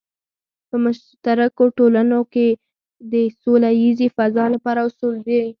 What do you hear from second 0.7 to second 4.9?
مشترکو ټولنو کې د سوله ییزې فضا لپاره